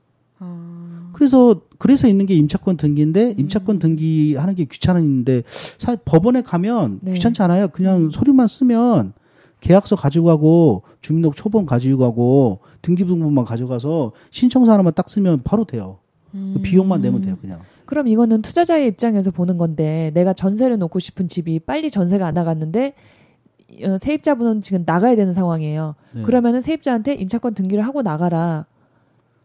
아, 0.43 1.09
그래서 1.13 1.61
그래서 1.77 2.07
있는 2.07 2.25
게 2.25 2.33
임차권 2.35 2.77
등기인데 2.77 3.35
임차권 3.37 3.79
등기 3.79 4.35
하는 4.35 4.53
게 4.55 4.65
귀찮은데 4.65 5.43
사 5.77 5.95
법원에 5.95 6.41
가면 6.41 6.99
네. 7.01 7.13
귀찮지 7.13 7.41
않아요. 7.43 7.67
그냥 7.69 8.09
서류만 8.11 8.47
쓰면 8.47 9.13
계약서 9.59 9.95
가지고 9.95 10.25
가고 10.25 10.83
주민등록 11.01 11.35
초본 11.35 11.65
가지고 11.67 11.99
가고 11.99 12.59
등기부등본만 12.81 13.45
가져가서 13.45 14.11
신청서 14.31 14.71
하나만 14.71 14.93
딱 14.95 15.09
쓰면 15.09 15.41
바로 15.43 15.65
돼요. 15.65 15.99
그 16.31 16.61
비용만 16.61 17.01
내면 17.01 17.21
돼요, 17.21 17.37
그냥. 17.39 17.59
그럼 17.85 18.07
이거는 18.07 18.41
투자자의 18.41 18.87
입장에서 18.87 19.31
보는 19.31 19.57
건데 19.57 20.11
내가 20.13 20.33
전세를 20.33 20.77
놓고 20.79 20.99
싶은 20.99 21.27
집이 21.27 21.59
빨리 21.59 21.91
전세가 21.91 22.25
안 22.25 22.33
나갔는데 22.33 22.93
어, 23.83 23.97
세입자분은 23.97 24.61
지금 24.61 24.83
나가야 24.85 25.15
되는 25.15 25.33
상황이에요. 25.33 25.95
네. 26.15 26.21
그러면은 26.23 26.61
세입자한테 26.61 27.13
임차권 27.15 27.53
등기를 27.53 27.85
하고 27.85 28.01
나가라 28.01 28.65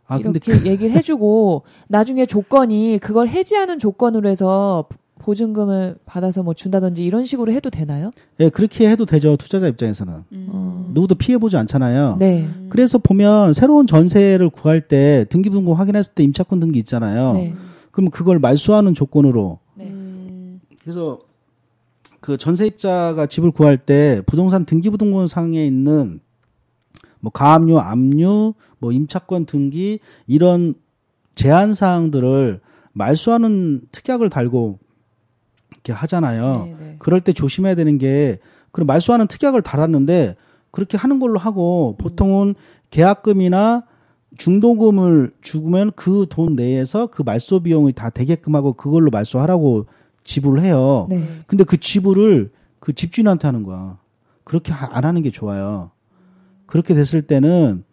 아 0.07 0.19
이렇게 0.19 0.65
얘기를 0.65 0.93
해주고 0.93 1.65
나중에 1.89 2.27
조건이 2.27 2.99
그걸 3.01 3.29
해지하는 3.29 3.79
조건으로 3.79 4.29
해서 4.29 4.87
보증금을 5.27 5.97
받아서 6.07 6.45
뭐 6.45 6.55
준다든지 6.55 7.05
이런 7.05 7.27
식으로 7.27 7.51
해도 7.53 7.69
되나요? 7.69 8.13
예, 8.39 8.49
그렇게 8.49 8.89
해도 8.89 9.07
되죠. 9.07 9.37
투자자 9.37 9.67
입장에서는. 9.67 10.15
어, 10.33 10.91
누구도 10.95 11.17
피해 11.17 11.37
보지 11.37 11.57
않잖아요. 11.57 12.17
네. 12.21 12.49
그래서 12.69 12.99
보면 12.99 13.53
새로운 13.53 13.89
전세를 13.89 14.51
구할 14.51 14.87
때 14.87 15.27
등기부등본 15.29 15.77
확인했을 15.77 16.15
때 16.15 16.23
임차권 16.23 16.61
등기 16.61 16.79
있잖아요. 16.79 17.33
네. 17.33 17.55
그럼 17.91 18.11
그걸 18.11 18.39
말소하는 18.39 18.95
조건으로 18.95 19.59
네. 19.75 19.87
음, 19.89 20.61
그래서 20.81 21.19
그 22.21 22.37
전세입자가 22.37 23.27
집을 23.27 23.51
구할 23.51 23.79
때 23.79 24.23
부동산 24.27 24.65
등기부등본 24.65 25.27
상에 25.27 25.67
있는 25.67 26.21
뭐 27.19 27.33
가압류, 27.33 27.81
압류, 27.81 28.55
뭐 28.79 28.93
임차권 28.93 29.47
등기 29.47 29.99
이런 30.29 30.75
제한 31.35 31.75
사항들을 31.75 32.61
말소하는 32.93 33.81
특약을 33.91 34.31
달고 34.31 34.79
이렇게 35.87 35.93
하잖아요. 35.93 36.65
네, 36.67 36.77
네. 36.79 36.97
그럴 36.99 37.21
때 37.21 37.33
조심해야 37.33 37.75
되는 37.77 37.99
게 37.99 38.39
그럼 38.73 38.87
말소하는 38.89 39.29
특약을 39.29 39.63
달았는데 39.63 40.37
그렇게 40.73 40.97
하는 40.97 41.21
걸로 41.21 41.39
하고 41.39 41.97
보통은 41.99 42.55
계약금이나 42.91 43.85
중도금을 44.37 45.33
주면 45.41 45.93
그 45.93 46.27
돈 46.29 46.57
내에서 46.57 47.07
그 47.07 47.23
말소 47.23 47.61
비용이 47.61 47.93
다 47.93 48.11
되게끔 48.11 48.55
하고 48.57 48.73
그걸로 48.75 49.11
말소하라고 49.11 49.87
지불을 50.25 50.61
해요. 50.61 51.07
네. 51.09 51.25
근데 51.47 51.63
그 51.65 51.79
지불을 51.79 52.51
그 52.81 52.93
집주인한테 52.93 53.47
하는 53.47 53.63
거야. 53.63 53.99
그렇게 54.45 54.73
하- 54.73 54.91
안 54.93 55.05
하는 55.05 55.23
게 55.23 55.31
좋아요. 55.31 55.91
그렇게 56.67 56.95
됐을 56.95 57.23
때는 57.23 57.85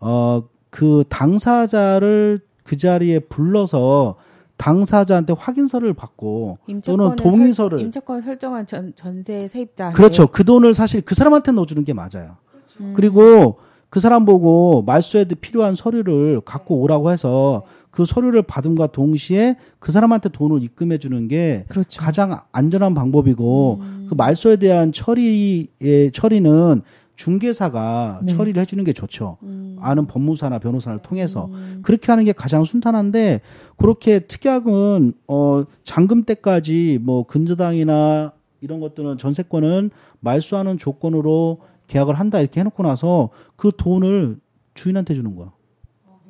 어 0.00 0.42
그 0.72 1.04
당사자를 1.10 2.40
그 2.64 2.78
자리에 2.78 3.18
불러서 3.18 4.14
당사자한테 4.62 5.34
확인서를 5.36 5.92
받고 5.92 6.58
또는 6.84 7.16
동의서를 7.16 7.78
설, 7.78 7.84
임차권 7.84 8.20
설정한 8.20 8.64
전, 8.64 8.92
전세 8.94 9.48
세입자 9.48 9.90
그렇죠. 9.90 10.28
그 10.28 10.44
돈을 10.44 10.72
사실 10.74 11.00
그 11.00 11.16
사람한테 11.16 11.50
넣어주는 11.50 11.84
게 11.84 11.92
맞아요. 11.92 12.36
음. 12.80 12.92
그리고 12.94 13.58
그 13.90 13.98
사람 13.98 14.24
보고 14.24 14.82
말소에 14.82 15.24
필요한 15.40 15.74
서류를 15.74 16.42
갖고 16.42 16.76
오라고 16.80 17.10
해서 17.10 17.64
그 17.90 18.04
서류를 18.04 18.42
받음과 18.42 18.86
동시에 18.86 19.56
그 19.80 19.90
사람한테 19.90 20.28
돈을 20.28 20.62
입금해 20.62 20.98
주는 20.98 21.26
게 21.26 21.64
그렇죠. 21.68 22.00
가장 22.00 22.38
안전한 22.52 22.94
방법이고 22.94 23.78
음. 23.80 24.06
그 24.08 24.14
말소에 24.14 24.56
대한 24.56 24.92
처리의 24.92 26.12
처리는 26.12 26.82
중개사가 27.16 28.20
네. 28.24 28.34
처리를 28.34 28.60
해주는 28.62 28.82
게 28.84 28.92
좋죠. 28.92 29.36
음. 29.42 29.76
아는 29.80 30.06
법무사나 30.06 30.58
변호사를 30.58 30.98
통해서 31.00 31.50
그렇게 31.82 32.10
하는 32.10 32.24
게 32.24 32.32
가장 32.32 32.64
순탄한데 32.64 33.40
그렇게 33.76 34.20
특약은 34.20 35.12
어 35.28 35.64
잔금 35.84 36.24
때까지 36.24 36.98
뭐 37.02 37.24
근저당이나 37.24 38.32
이런 38.60 38.80
것들은 38.80 39.18
전세권은 39.18 39.90
말소하는 40.20 40.78
조건으로 40.78 41.60
계약을 41.88 42.18
한다 42.18 42.40
이렇게 42.40 42.60
해놓고 42.60 42.82
나서 42.82 43.30
그 43.56 43.72
돈을 43.76 44.38
주인한테 44.74 45.14
주는 45.14 45.36
거야. 45.36 45.52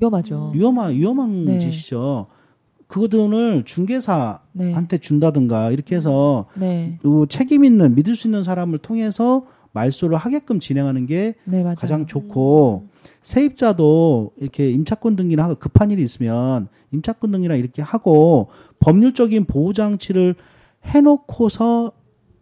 위험하죠. 0.00 0.50
위험한 0.54 0.94
위험한 0.94 1.44
네. 1.44 1.58
짓이죠. 1.60 2.26
그 2.88 3.08
돈을 3.08 3.64
중개사한테 3.64 4.88
네. 4.88 4.98
준다든가 4.98 5.70
이렇게 5.70 5.96
해서 5.96 6.46
네. 6.54 6.98
요 7.06 7.24
책임 7.26 7.64
있는 7.64 7.94
믿을 7.94 8.16
수 8.16 8.26
있는 8.26 8.42
사람을 8.42 8.78
통해서 8.78 9.46
말소를 9.72 10.16
하게끔 10.16 10.60
진행하는 10.60 11.06
게 11.06 11.34
네. 11.44 11.62
가장 11.62 12.06
좋고 12.06 12.88
세입자도 13.22 14.32
이렇게 14.36 14.70
임차권 14.70 15.16
등기나 15.16 15.44
하고 15.44 15.54
급한 15.56 15.90
일이 15.90 16.02
있으면 16.02 16.68
임차권 16.92 17.30
등기나 17.32 17.54
이렇게 17.54 17.82
하고 17.82 18.48
법률적인 18.80 19.46
보호 19.46 19.72
장치를 19.72 20.34
해놓고서 20.84 21.92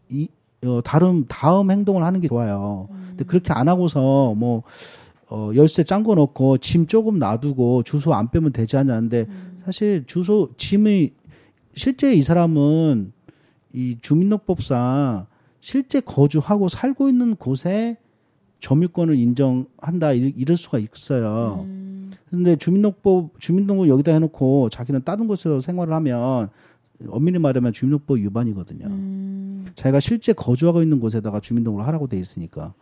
이 0.08 0.28
어, 0.64 0.80
다른 0.84 1.24
다음 1.28 1.70
행동을 1.70 2.02
하는 2.02 2.20
게 2.20 2.28
좋아요. 2.28 2.88
근데 3.10 3.24
그렇게 3.24 3.52
안 3.52 3.68
하고서 3.68 4.34
뭐 4.34 4.62
어, 5.30 5.52
열쇠 5.54 5.84
짠거 5.84 6.14
넣고 6.16 6.58
짐 6.58 6.86
조금 6.86 7.18
놔두고 7.18 7.84
주소 7.84 8.12
안 8.12 8.30
빼면 8.30 8.52
되지 8.52 8.76
않냐는데 8.76 9.26
사실 9.64 10.04
주소 10.06 10.48
짐이 10.56 11.12
실제 11.74 12.12
이 12.12 12.22
사람은 12.22 13.12
이 13.72 13.96
주민등록법상 14.02 15.26
실제 15.60 16.00
거주하고 16.00 16.68
살고 16.68 17.08
있는 17.08 17.36
곳에 17.36 17.98
점유권을 18.60 19.16
인정한다 19.16 20.12
이- 20.12 20.34
이럴 20.36 20.56
수가 20.56 20.78
있어요. 20.78 21.66
근데 22.28 22.56
주민등록법 22.56 23.40
주민등록 23.40 23.88
여기다 23.88 24.12
해놓고 24.12 24.68
자기는 24.70 25.02
다른 25.04 25.26
곳에서 25.26 25.60
생활을 25.60 25.94
하면 25.94 26.48
엄밀히 27.08 27.38
말하면 27.38 27.72
주민등록법 27.72 28.18
위반이거든요. 28.18 28.86
자기가 29.74 30.00
실제 30.00 30.32
거주하고 30.32 30.82
있는 30.82 31.00
곳에다가 31.00 31.40
주민등록을 31.40 31.86
하라고 31.86 32.06
돼 32.08 32.18
있으니까. 32.18 32.74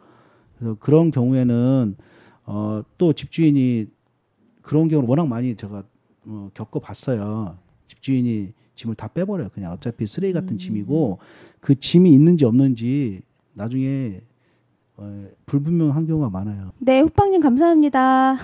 그래서 0.58 0.76
그런 0.80 1.10
경우에는 1.10 1.96
어, 2.46 2.82
또 2.96 3.12
집주인이 3.12 3.86
그런 4.62 4.88
경우를 4.88 5.08
워낙 5.08 5.28
많이 5.28 5.54
제가 5.54 5.84
어, 6.26 6.50
겪어봤어요. 6.54 7.56
집주인이 7.86 8.52
짐을 8.78 8.94
다 8.94 9.08
빼버려요. 9.08 9.50
그냥 9.50 9.72
어차피 9.72 10.06
쓰레기 10.06 10.32
같은 10.32 10.56
짐이고 10.56 11.18
그 11.60 11.74
짐이 11.74 12.12
있는지 12.12 12.44
없는지 12.44 13.20
나중에 13.52 14.20
어, 14.96 15.26
불분명한 15.48 16.06
경우가 16.06 16.30
많아요. 16.30 16.70
네, 16.78 17.00
호빵님 17.00 17.40
감사합니다. 17.40 18.36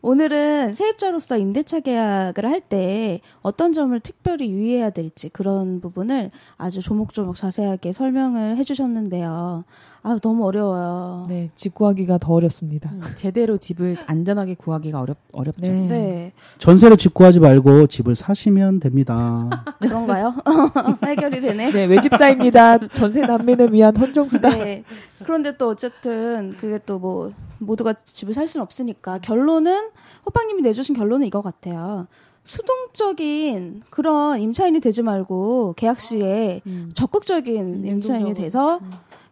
오늘은 0.00 0.74
세입자로서 0.74 1.38
임대차 1.38 1.80
계약을 1.80 2.44
할 2.48 2.60
때 2.68 3.20
어떤 3.40 3.72
점을 3.72 3.98
특별히 4.00 4.50
유의해야 4.50 4.90
될지 4.90 5.28
그런 5.30 5.80
부분을 5.80 6.30
아주 6.56 6.80
조목조목 6.80 7.36
자세하게 7.36 7.92
설명을 7.92 8.56
해주셨는데요. 8.58 9.64
아, 10.02 10.18
너무 10.22 10.44
어려워요. 10.46 11.26
네, 11.28 11.50
집 11.54 11.74
구하기가 11.74 12.18
더 12.18 12.32
어렵습니다. 12.34 12.90
음, 12.92 13.02
제대로 13.14 13.56
집을 13.58 13.96
안전하게 14.06 14.54
구하기가 14.54 15.00
어렵 15.00 15.16
어렵죠. 15.32 15.62
네. 15.62 15.86
네, 15.88 16.32
전세를 16.58 16.96
직구하지 16.96 17.40
말고 17.40 17.86
집을 17.88 18.14
사시면 18.14 18.80
됩니다. 18.80 19.48
그런가요? 19.80 20.34
해결이 21.04 21.40
되네. 21.40 21.72
네, 21.72 21.84
외집사입니다. 21.86 22.88
전세 22.88 23.20
난민을 23.22 23.72
위한 23.72 23.96
헌정수다. 23.96 24.50
네. 24.50 24.84
그런데 25.24 25.56
또 25.56 25.68
어쨌든 25.70 26.47
그게 26.56 26.78
또 26.78 26.98
뭐 26.98 27.32
모두가 27.58 27.94
집을 28.12 28.34
살 28.34 28.48
수는 28.48 28.62
없으니까 28.62 29.18
결론은 29.18 29.90
호빵님이 30.26 30.62
내주신 30.62 30.94
결론은 30.94 31.26
이거 31.26 31.42
같아요. 31.42 32.06
수동적인 32.44 33.82
그런 33.90 34.40
임차인이 34.40 34.80
되지 34.80 35.02
말고 35.02 35.74
계약 35.76 36.00
시에 36.00 36.60
음. 36.66 36.90
적극적인 36.94 37.86
임차인이. 37.86 38.34
돼서 38.34 38.80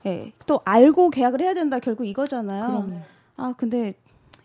예, 0.05 0.33
또 0.47 0.61
알고 0.65 1.11
계약을 1.11 1.41
해야 1.41 1.55
된다 1.55 1.79
결국 1.79 2.07
이거잖아요. 2.07 2.67
그럼요. 2.67 3.01
아 3.37 3.55
근데 3.57 3.95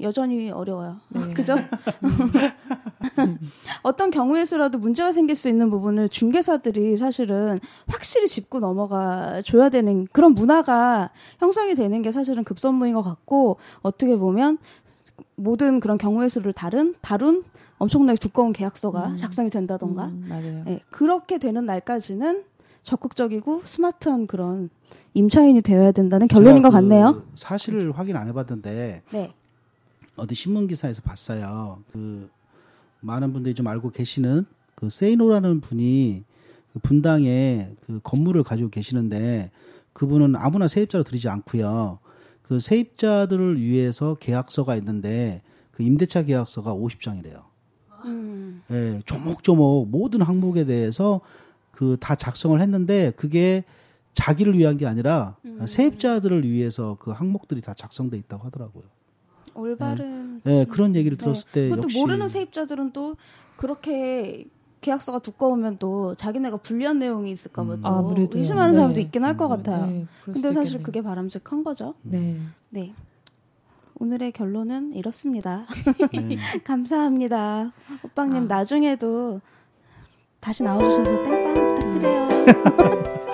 여전히 0.02 0.52
어려워요. 0.52 0.98
네. 1.10 1.34
그죠? 1.34 1.56
어떤 3.84 4.12
경우에서라도 4.12 4.78
문제가 4.78 5.12
생길 5.12 5.36
수 5.36 5.50
있는 5.50 5.70
부분을 5.70 6.10
중개사들이 6.10 6.98
사실은 6.98 7.60
확실히 7.88 8.28
짚고 8.28 8.60
넘어가 8.60 9.42
줘야 9.44 9.70
되는 9.70 10.08
그런 10.12 10.34
문화가 10.34 11.10
형성이 11.40 11.76
되는 11.76 12.02
게 12.02 12.12
사실은 12.12 12.44
급선무인 12.44 12.94
것 12.94 13.02
같고 13.02 13.58
어떻게 13.82 14.16
보면 14.16 14.58
모든 15.36 15.80
그런 15.80 15.98
경우의 15.98 16.30
수를 16.30 16.54
다룬 16.54 16.96
다룬 17.02 17.44
엄청나게 17.78 18.18
두꺼운 18.20 18.54
계약서가 18.54 19.08
음. 19.08 19.18
작성이 19.18 19.50
된다던가 19.50 20.06
음, 20.06 20.26
맞아요. 20.30 20.64
예, 20.68 20.80
그렇게 20.92 21.40
되는 21.40 21.66
날까지는 21.66 22.44
적극적이고 22.84 23.62
스마트한 23.64 24.28
그런 24.28 24.70
임차인이 25.14 25.62
되어야 25.62 25.92
된다는 25.92 26.28
결론인 26.28 26.58
제가 26.58 26.70
것 26.70 26.76
같네요. 26.76 27.14
그 27.16 27.28
사실을 27.36 27.92
확인 27.92 28.16
안 28.18 28.28
해봤는데 28.28 29.04
네. 29.12 29.34
어디 30.16 30.36
신문 30.36 30.68
기사에서 30.68 31.02
봤어요. 31.02 31.84
그 31.92 32.30
많은 33.02 33.34
분들이 33.34 33.56
좀 33.56 33.68
알고 33.68 33.92
계시는 33.92 34.46
그 34.76 34.90
세이노라는 34.90 35.62
분이 35.62 36.24
그 36.74 36.80
분당에 36.80 37.72
그 37.86 38.00
건물을 38.04 38.44
가지고 38.44 38.70
계시는데 38.70 39.52
그분은 39.94 40.36
아무나 40.36 40.68
세입자로 40.68 41.04
들이지 41.04 41.28
않고요. 41.30 42.00
그 42.44 42.60
세입자들을 42.60 43.62
위해서 43.62 44.16
계약서가 44.16 44.76
있는데 44.78 45.42
그 45.72 45.84
임대차 45.84 46.24
계약서가 46.24 46.74
50장이래요. 46.74 47.44
음. 48.06 48.62
예, 48.72 49.02
조목조목 49.06 49.90
모든 49.90 50.22
항목에 50.22 50.66
대해서 50.66 51.22
그 51.72 51.98
다 52.00 52.16
작성을 52.16 52.60
했는데 52.62 53.12
그게 53.16 53.64
자기를 54.14 54.58
위한 54.58 54.78
게 54.78 54.86
아니라 54.86 55.38
음. 55.46 55.66
세입자들을 55.66 56.48
위해서 56.48 56.98
그 57.00 57.12
항목들이 57.12 57.62
다 57.62 57.74
작성돼 57.74 58.18
있다고 58.18 58.46
하더라고요. 58.46 58.84
올바른 59.54 60.42
예, 60.46 60.66
그런 60.66 60.96
얘기를 60.96 61.18
네. 61.18 61.24
들었을 61.24 61.50
때 61.52 61.70
그것도 61.70 61.84
역시 61.84 62.00
모르는 62.00 62.28
세입자들은 62.28 62.92
또 62.94 63.16
그렇게 63.58 64.46
계약서가 64.82 65.20
두꺼우면 65.20 65.78
또 65.78 66.16
자기네가 66.16 66.58
불리한 66.58 66.98
내용이 67.00 67.32
있을까 67.32 67.64
봐 67.64 67.74
음. 67.74 67.82
또 67.82 67.88
아무래도 67.88 68.38
의심하는 68.38 68.72
네. 68.74 68.78
사람도 68.80 69.00
있긴 69.00 69.24
할 69.24 69.38
것 69.38 69.48
같아요. 69.48 69.86
네, 69.86 70.08
근데 70.26 70.42
사실 70.54 70.64
있겠네요. 70.64 70.84
그게 70.84 71.02
바람직한 71.02 71.64
거죠. 71.64 71.94
네. 72.02 72.40
네. 72.70 72.94
오늘의 74.00 74.32
결론은 74.32 74.94
이렇습니다. 74.96 75.66
네. 76.14 76.38
감사합니다. 76.66 77.72
오빵님 78.04 78.44
아. 78.44 78.48
나중에도 78.48 79.40
다시 80.40 80.64
나와주셔서 80.64 81.24
땡빵 81.24 81.76
부탁드려요. 81.76 82.28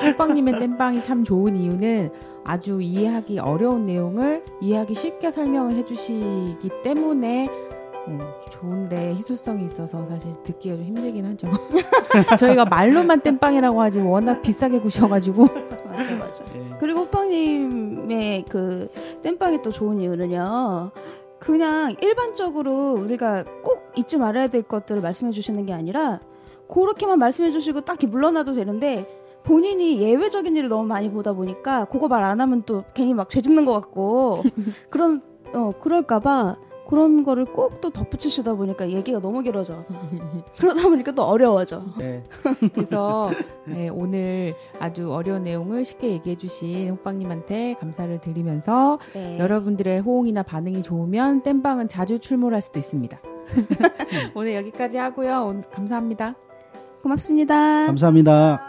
호빵님의 0.12 0.60
땜빵이 0.60 1.04
참 1.04 1.24
좋은 1.24 1.56
이유는 1.56 2.12
아주 2.48 2.82
이해하기 2.82 3.40
어려운 3.40 3.86
내용을 3.86 4.44
이해하기 4.62 4.96
쉽게 4.96 5.32
설명을 5.32 5.74
해주시기 5.74 6.70
때문에 6.82 7.50
어, 8.08 8.20
좋은데 8.50 9.16
희소성이 9.16 9.66
있어서 9.66 10.06
사실 10.06 10.32
듣기가 10.44 10.78
좀 10.78 10.86
힘들긴 10.86 11.26
하죠. 11.26 11.50
저희가 12.40 12.64
말로만 12.64 13.20
땜빵이라고 13.20 13.82
하지 13.82 14.00
워낙 14.00 14.42
비싸게 14.42 14.80
구셔가지고 14.80 15.46
맞아 15.90 16.16
맞아. 16.16 16.46
예. 16.56 16.78
그리고 16.80 17.02
오빵님의 17.02 18.46
그 18.48 18.90
땜빵이 19.24 19.62
또 19.62 19.70
좋은 19.70 20.00
이유는요. 20.00 20.92
그냥 21.40 21.96
일반적으로 22.02 22.94
우리가 22.94 23.44
꼭 23.62 23.92
잊지 23.98 24.18
말아야 24.18 24.48
될 24.48 24.64
것들을 24.64 25.02
말씀해 25.02 25.34
주시는 25.34 25.66
게 25.66 25.74
아니라 25.74 26.22
그렇게만 26.70 27.20
말씀해 27.20 27.52
주시고 27.52 27.82
딱히 27.82 28.08
물러나도 28.08 28.54
되는데 28.54 29.06
본인이 29.48 30.02
예외적인 30.02 30.56
일을 30.56 30.70
너무 30.70 30.86
많이 30.88 31.10
보다 31.10 31.34
보니까 31.34 31.86
그거 31.86 32.08
말 32.08 32.24
안 32.24 32.42
하면 32.42 32.64
또 32.66 32.84
괜히 32.94 33.14
막 33.14 33.30
죄 33.30 33.42
짓는 33.42 33.64
것 33.66 33.72
같고 33.74 34.44
그런 34.90 35.22
어 35.54 35.72
그럴까봐 35.80 36.58
그런 36.90 37.24
거를 37.24 37.46
꼭 37.46 37.80
또 37.82 37.90
덧붙이시다 37.90 38.56
보니까 38.56 38.90
얘기가 38.90 39.20
너무 39.20 39.42
길어져. 39.44 39.84
그러다 40.58 40.88
보니까 40.90 41.12
또 41.12 41.24
어려워져. 41.24 41.84
예. 42.02 42.24
그래서 42.74 43.30
네, 43.66 43.88
오늘 43.90 44.54
아주 44.80 45.12
어려운 45.14 45.44
내용을 45.44 45.84
쉽게 45.86 46.10
얘기해 46.12 46.38
주신 46.38 46.90
호빵님한테 46.92 47.76
감사를 47.80 48.20
드리면서 48.22 49.00
네. 49.14 49.38
여러분들의 49.38 50.00
호응이나 50.00 50.44
반응이 50.44 50.82
좋으면 50.82 51.44
땜빵은 51.44 51.88
자주 51.90 52.20
출몰할 52.20 52.62
수도 52.62 52.80
있습니다. 52.80 53.20
오늘 54.36 54.56
여기까지 54.56 54.98
하고요. 54.98 55.46
오늘 55.46 55.62
감사합니다. 55.70 56.36
고맙습니다. 57.04 57.86
감사합니다. 57.86 58.67